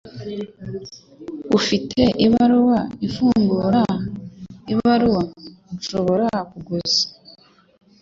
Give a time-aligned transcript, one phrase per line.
[1.57, 3.81] Ufite ibaruwa ifungura
[4.73, 5.23] ibaruwa
[5.75, 7.03] nshobora kuguza?